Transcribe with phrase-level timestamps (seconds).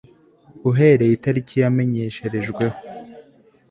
[0.69, 2.77] uhereye itariki yamenyesherejweho